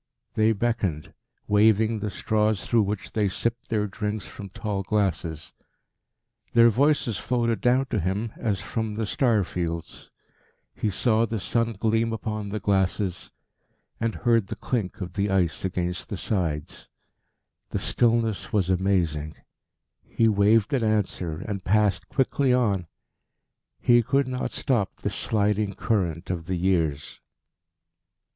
They 0.33 0.51
beckoned, 0.53 1.13
waving 1.45 1.99
the 1.99 2.09
straws 2.09 2.65
through 2.65 2.81
which 2.81 3.11
they 3.11 3.27
sipped 3.27 3.69
their 3.69 3.85
drinks 3.85 4.25
from 4.25 4.49
tall 4.49 4.81
glasses. 4.81 5.53
Their 6.55 6.71
voices 6.71 7.19
floated 7.19 7.61
down 7.61 7.85
to 7.91 7.99
him 7.99 8.33
as 8.35 8.61
from 8.61 8.95
the 8.95 9.05
star 9.05 9.43
fields. 9.43 10.09
He 10.73 10.89
saw 10.89 11.27
the 11.27 11.39
sun 11.39 11.73
gleam 11.73 12.13
upon 12.13 12.49
the 12.49 12.59
glasses, 12.59 13.29
and 13.99 14.15
heard 14.15 14.47
the 14.47 14.55
clink 14.55 15.01
of 15.01 15.13
the 15.13 15.29
ice 15.29 15.63
against 15.65 16.09
the 16.09 16.17
sides. 16.17 16.89
The 17.69 17.77
stillness 17.77 18.51
was 18.51 18.71
amazing. 18.71 19.35
He 20.01 20.27
waved 20.27 20.73
an 20.73 20.83
answer, 20.83 21.41
and 21.41 21.63
passed 21.63 22.09
quickly 22.09 22.51
on. 22.51 22.87
He 23.79 24.01
could 24.01 24.27
not 24.27 24.49
stop 24.49 24.95
this 24.95 25.13
sliding 25.13 25.75
current 25.75 26.31
of 26.31 26.47
the 26.47 26.55
years. 26.57 27.19